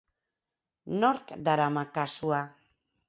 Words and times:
Nork 1.03 1.35
darama 1.49 1.85
kasua? 1.99 2.41